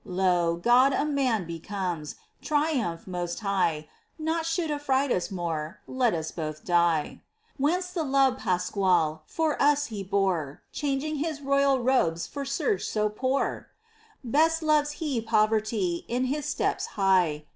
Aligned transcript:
Lo, 0.03 0.55
God 0.55 0.93
a 0.93 1.05
man 1.05 1.45
becomes. 1.45 2.15
Triumph 2.41 3.05
most 3.05 3.41
high! 3.41 3.87
Naught 4.17 4.47
should 4.47 4.71
afíright 4.71 5.11
us 5.11 5.29
more 5.29 5.79
Let 5.85 6.15
us 6.15 6.31
both 6.31 6.65
die!— 6.65 7.21
Whence 7.59 7.91
the 7.91 8.01
love, 8.03 8.39
Pascual, 8.39 9.21
For 9.27 9.61
us 9.61 9.85
He 9.93 10.01
bore, 10.01 10.63
Changing 10.71 11.17
His 11.17 11.39
royal 11.39 11.79
robes 11.81 12.25
For 12.25 12.45
serge 12.45 12.83
so 12.83 13.09
poor?— 13.09 13.67
Best 14.23 14.63
loves 14.63 14.93
He 14.93 15.21
poverty; 15.21 16.03
In 16.07 16.23
His 16.25 16.47
steps 16.47 16.87
hie! 16.97 17.45